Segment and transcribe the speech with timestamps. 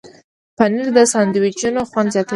[0.57, 2.29] پنېر د ساندویچونو خوند زیاتوي.